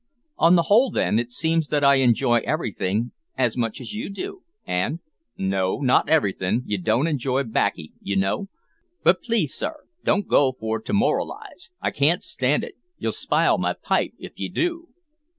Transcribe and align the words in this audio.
"On 0.39 0.55
the 0.55 0.63
whole, 0.63 0.89
then, 0.89 1.19
it 1.19 1.31
seems 1.31 1.67
that 1.67 1.83
I 1.83 1.97
enjoy 2.01 2.37
everything 2.39 3.11
as 3.37 3.55
much 3.55 3.79
as 3.79 3.93
you 3.93 4.09
do, 4.09 4.41
and" 4.65 4.99
"No, 5.37 5.77
not 5.77 6.09
everything; 6.09 6.63
you 6.65 6.79
don't 6.79 7.05
enjoy 7.05 7.43
baccy, 7.43 7.93
you 8.01 8.15
know. 8.15 8.49
But 9.03 9.21
please, 9.21 9.53
sir, 9.53 9.83
don't 10.03 10.27
go 10.27 10.53
for 10.53 10.81
to 10.81 10.91
moralise; 10.91 11.69
I 11.83 11.91
can't 11.91 12.23
stand 12.23 12.63
it. 12.63 12.73
You'll 12.97 13.11
spile 13.11 13.59
my 13.59 13.73
pipe 13.73 14.13
if 14.17 14.33
ye 14.39 14.49
do!" 14.49 14.87